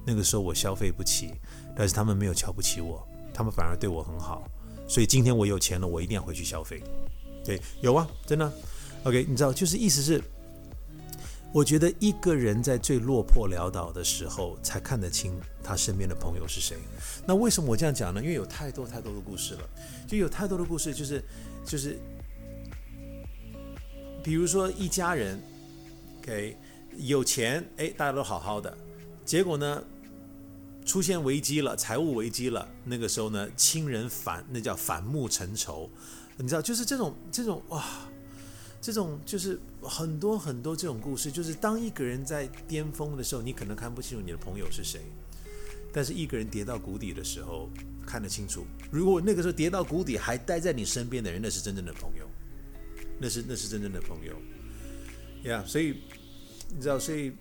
[0.05, 1.33] 那个时候我消费不起，
[1.75, 4.47] 但是他们没有瞧不起我，他们反而对我很好。
[4.87, 6.81] 所以今天我有钱了，我一定要回去消费。
[7.43, 8.51] 对，有啊，真的。
[9.03, 10.21] OK，你知道，就是意思是。
[11.53, 16.77] 我觉得一个人在最落魄潦倒的时候，才看得清他身边的朋友是谁。
[17.25, 18.21] 那为什么我这样讲呢？
[18.21, 19.69] 因为有太多太多的故事了，
[20.07, 21.23] 就有太多的故事，就是
[21.65, 21.99] 就是，
[24.23, 25.41] 比如说一家人
[26.19, 26.57] ，OK，
[26.97, 28.77] 有钱，哎，大家都好好的，
[29.25, 29.83] 结果呢，
[30.85, 35.89] 出现危机了，财务危机了，那个时候呢，亲人反，那叫反目成仇，
[36.37, 37.85] 你知道，就是这种这种哇。
[38.83, 45.01] 这种就是很多很多这种故事，就是当一个人在巅峰的时候，你可能看不清楚你的朋友是谁；
[45.93, 47.69] 但是一个人跌到谷底的时候，
[48.05, 48.65] 看得清楚。
[48.89, 52.25] 如果那个时候跌到谷底还待在你身边的人，那是真正的朋友，
[53.19, 54.35] 那是那是真正的朋友。
[55.49, 56.01] 呀，所以
[56.69, 57.33] 你知道，所以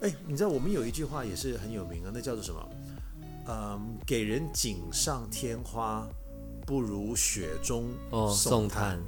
[0.00, 2.70] 哎，你知道我们有一句话也是很有名啊，那叫做什么？
[3.48, 6.08] 嗯，给人锦上添花，
[6.66, 7.90] 不如雪中
[8.34, 8.98] 送炭。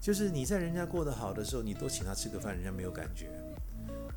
[0.00, 3.30] 就是你在人家过得好的时候，你多请他吃个饭，人家没有感觉。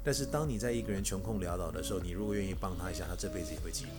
[0.08, 3.90] 但是当你在一个人穷困潦倒的时候，你如果愿意帮他一下，他这辈子也会记得。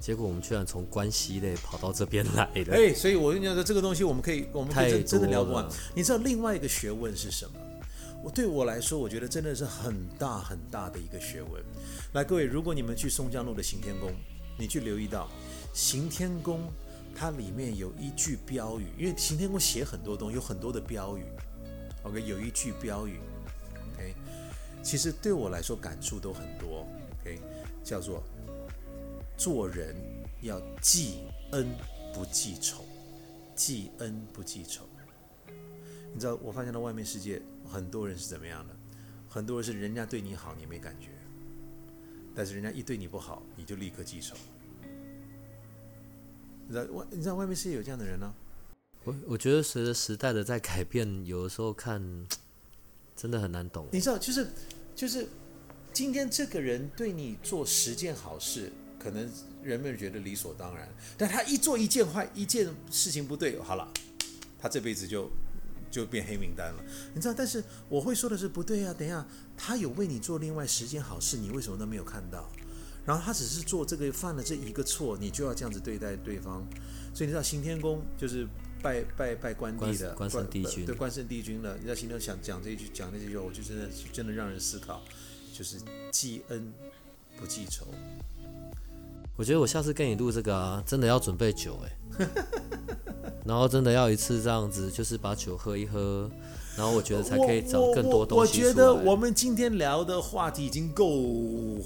[0.00, 2.74] 结果我们居然从关系类跑到这边来了。
[2.74, 5.68] 哎，所以我跟你说，这个东西我们可以，我们可以真的聊不完。
[5.94, 7.60] 你知道另外一个学问是什么？
[8.22, 11.62] 我对我来说，我觉得真的是很大很大的一个学问。
[12.14, 14.14] 来，各位，如果你们去松江路的行天宫，
[14.58, 15.28] 你去留意到
[15.74, 16.72] 行天宫
[17.14, 21.24] 它里面有一句标语，因为行天宫写很多东西，有很多的标语。
[22.04, 23.20] OK，有一句标语
[24.84, 26.86] 其实对我来说感触都很多。
[27.20, 27.40] OK，
[27.82, 28.22] 叫做
[29.36, 29.96] 做人
[30.42, 31.22] 要记
[31.52, 31.74] 恩
[32.12, 32.84] 不记仇，
[33.56, 34.84] 记恩不记仇。
[36.12, 38.76] 你知道，我发现到外面世界很多人是怎么样的？
[39.28, 41.08] 很多人是人家对你好，你没感觉；
[42.36, 44.36] 但是人家一对你不好，你就立刻记仇。
[46.68, 48.32] 你知道外你知道外面世界有这样的人呢、
[49.02, 52.00] 我我觉得随着时代的在改变，有的时候看
[53.16, 53.86] 真的很难懂。
[53.92, 54.48] 你知道，就是
[54.94, 55.26] 就是
[55.92, 59.30] 今天这个人对你做十件好事，可能
[59.62, 63.88] 人们觉得理所当然，但他一做一件坏一件事情不对，好了，
[64.58, 65.30] 他这辈子就
[65.90, 66.84] 就变黑名单了。
[67.14, 72.50] 你知道，但是我会说的是不对啊，等一下，他有为你做另外十件好事，你为什么都没有看到？
[73.06, 76.66] 然后他只是做这个犯了这一个错，你就要这样子对待对方。
[77.12, 78.48] 所以你知道行天宫就是
[78.84, 81.74] 拜拜拜关帝的关关圣帝君对关圣帝君了。
[81.80, 85.00] 你在心中想讲这一句讲那句话，我就真的真的让人思考，
[85.54, 85.78] 就是
[86.12, 86.70] 记恩
[87.38, 87.86] 不记仇。
[89.36, 92.28] 我觉得我下次跟你录这个啊，真的要准备酒哎、
[93.44, 96.30] 然后真的要一次这样子，就是把酒喝一喝，
[96.76, 101.06] 然后我觉得才可以找更多东西我觉得我们今天聊的话题已经够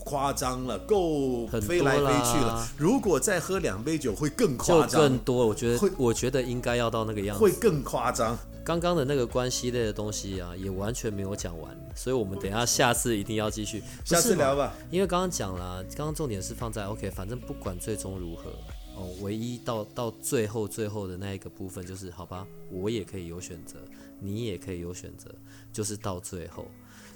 [0.04, 2.66] 夸张了，够很飞来飞去了。
[2.76, 7.42] 如果再喝两杯酒，会更夸张更，多，我觉得会我觉得应该要到那个样子。
[7.42, 8.38] 会更夸张。
[8.64, 13.82] 刚刚的那个关系类的东西啊，也完全没有讲完，所以我们等一下下次一定要继续。
[14.04, 14.74] 下次聊吧。
[14.90, 18.52] 因为刚刚讲了，刚刚重点是放在 OK，反正不管最终如何，
[18.98, 23.78] 哦，唯一到到最后最后的那一个部分就是，好吧，我也可以有选择，
[24.18, 25.32] 你也可以有选择，
[25.72, 26.66] 就是到最后。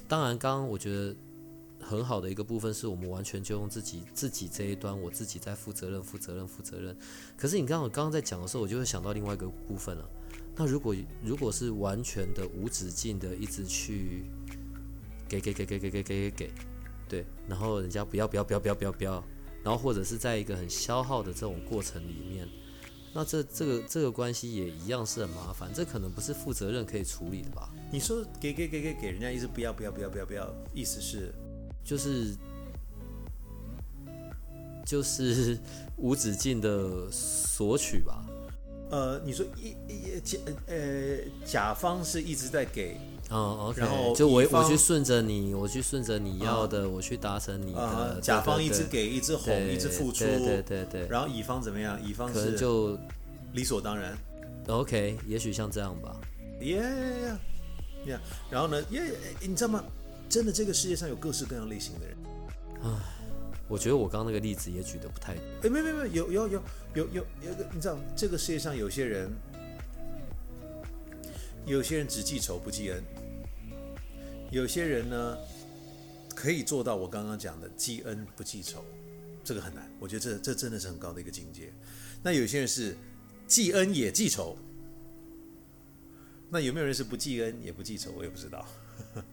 [0.07, 1.17] 当然，刚刚我觉得
[1.81, 6.97] 很好的一个部分是我们完全就用自己自己这一端，我自己在负责任、负责任、负责任。
[7.37, 10.09] 可是你刚刚刚刚在讲的时候，我就会想到另外一个部分了。
[10.55, 14.25] 那如果如果是完全的无止境的一直去
[15.29, 16.51] 给给给给给给给给给，
[17.09, 19.25] 对，然后人家不要不要不要不要不要不要，
[19.65, 22.49] 然后或者是在一个很消耗的这种过程里面，
[23.15, 27.71] 那这这个这个关系也一样是很麻烦，这可能不是负责任可以处理的吧？
[27.93, 31.33] 你说给给给给给人家一直不要不要不要不要不要，意思是
[31.85, 32.35] 就是
[34.85, 35.59] 就是
[35.97, 38.25] 无止境的索取吧。
[38.91, 42.99] 呃，你说一一甲呃甲方是一直在给
[43.33, 51.99] 嗯，OK，然后就我我去顺着你，我去顺着你要的，我去达成你啊的。，甲方一直给，一直哄，一直付出，对对对对，然后乙方怎么样？
[52.05, 52.99] 乙方可能是就
[53.55, 54.17] 理所当然。
[54.69, 56.15] OK，也许像这样吧。
[56.61, 57.39] 耶呀
[58.07, 58.21] 呀！
[58.51, 58.81] 然后呢？
[58.91, 59.03] 耶，
[59.41, 59.83] 你知道吗？
[60.29, 62.17] 真的，这个世界上有各式各样类型的人。
[62.93, 63.01] 啊
[63.69, 66.63] 我觉得我刚刚那个例子也举得不太哎，没没没，有有有有
[66.95, 69.31] 有有个，你知道，这个世界上有些人，
[71.65, 73.03] 有些人只记仇不记恩，
[74.51, 75.39] 有些人呢
[76.35, 78.85] 可以做到我刚刚讲的记恩不记仇，
[79.45, 79.89] 这个很难。
[80.01, 81.73] 我觉得这这真的是很高的一个境界。
[82.23, 82.97] 那有些人是
[83.47, 84.57] 记恩也记仇，
[86.51, 88.13] 那有没有人是不记恩也不记仇？
[88.17, 88.67] 我也不知道。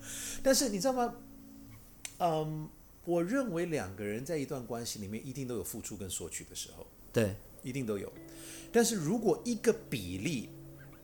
[0.44, 1.16] 但是你知道吗？
[2.20, 2.70] 嗯，
[3.06, 8.12] 我认为两个人在一段关系里面一定都有付出跟索取的时候，对，一定都有。
[8.72, 10.50] 但是如果一个比例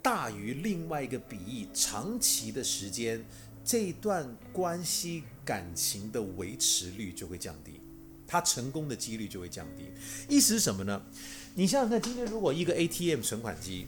[0.06, 3.26] 大于另外一个比例，长期的时间，
[3.64, 7.82] 这段关系感情的维持率就会降低，
[8.28, 9.86] 它成功的几率就会降低。
[10.30, 11.01] 意思是什么呢？
[11.56, 13.88] 你想想看，今天如果一个 ATM 存款机，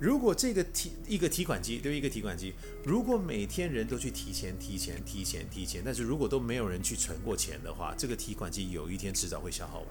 [0.00, 9.88] 如果这个提一个提款机，对一个提款机，如果每天人都去提钱、提钱、提钱、提钱，但是如果都没有人去存过钱的话，这个提款机有一天迟早会消耗完。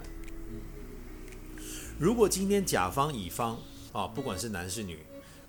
[1.99, 4.97] 如果今天甲方乙方啊，不管是男是女，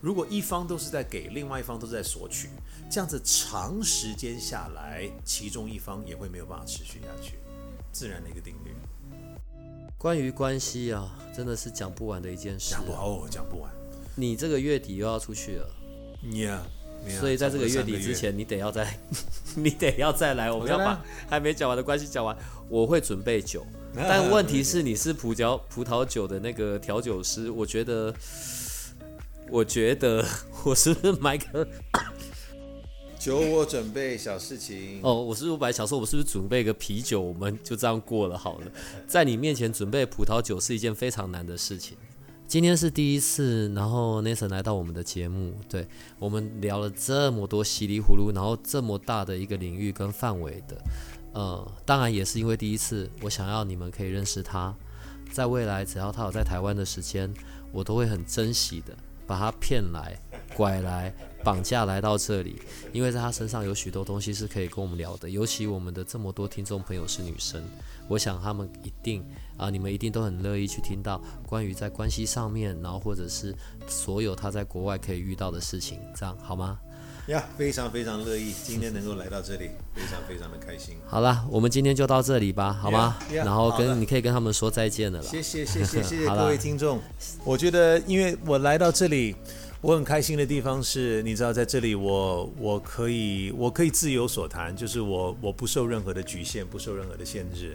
[0.05, 2.51] 如果一方都是在给，另外一方都是在索取，
[2.91, 7.39] 这样子长时间下来，其中一方也会没有办法持续下去，
[7.91, 8.75] 自然的一个定律。
[9.97, 13.73] 关于关系啊，真的是讲不完的一件事啊、讲不完，哦讲不完。
[14.15, 15.67] 你这个月底又要出去了
[16.23, 16.59] ，Yeah，,
[17.09, 18.99] yeah 所以在这个月底之前，你得要再，
[19.57, 22.37] 你得要再来，我们要把还没讲完的关系讲完。
[22.69, 28.15] 我会准备酒，但问题是你是葡萄葡萄酒的那个调酒师，我觉得，
[29.51, 30.25] 我觉得
[30.65, 31.67] 我是不是买个
[33.19, 35.01] 酒我准备小事情。
[35.03, 38.67] 哦，我是不是本来想说，我是不是准备个啤酒，我们就这样过了好了。
[39.07, 41.97] 在你面前准备葡萄酒是一件非常难的事情。
[42.47, 45.87] 今天是第一次，然后 Nathan 来到我们的节目，对
[46.19, 50.77] 我们聊了这么多稀里糊涂，然后这么大的一个领域跟范围的，
[51.33, 54.75] 呃，当然也是因为第一次，我想要你们可以认识他，
[55.33, 57.33] 在未来只要他有在台湾的时间，
[57.73, 58.95] 我都会很珍惜的
[59.27, 60.19] 把他骗来、
[60.57, 61.13] 拐来、
[61.43, 62.61] 绑架来到这里，
[62.93, 65.29] 因为在他身上有许多东西是可以跟我们聊的。
[65.29, 67.63] 尤其我们的这么多听众朋友是女生，
[68.09, 69.25] 我想他们一定
[69.57, 73.55] 啊，你们一定都很乐意去听到关于在关系上面，然后或者是
[73.87, 76.79] 所有他在国外可以遇到的事情，这样好吗？
[77.29, 80.97] 呀，非常非常乐意今天能够来到这里，非常非常的开心。
[81.07, 85.25] 好了，我们今天就到这里吧，好吗 Yeah, yeah，然后跟你可以跟他们说再见了啦。
[85.31, 87.01] 谢谢谢谢谢谢 各位听众。
[87.43, 89.35] 我觉得，因为我来到这里，
[89.81, 97.75] 我很开心的地方是，你知道，在这里我我可以我可以自由所谈，就是我我不受任何的局限，不受任何的限制，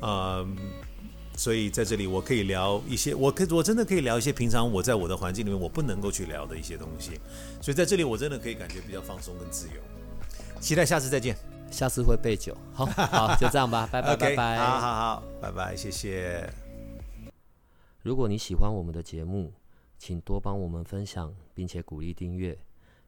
[0.00, 0.56] 嗯。
[1.36, 7.20] 所以在这里，我可以聊一些，我可我真的可以聊一些平常我在我的环境里面我不能够去聊的一些东西。
[7.60, 9.80] 所以在这里，我真的可以感觉比较放松跟自由。
[10.60, 11.36] 期待下次再见。
[11.68, 14.56] 下次会备酒，好 好就这样吧，拜 拜拜拜。
[14.56, 16.48] 好好好，拜拜，谢谢。
[18.02, 19.52] 如果你喜欢我们的节目，
[19.98, 22.56] 请多帮我们分享，并且鼓励订阅，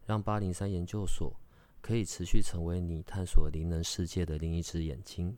[0.07, 1.33] 让八零三研究所
[1.81, 5.37] 可以持续成为你探索灵能世界的另一只眼睛。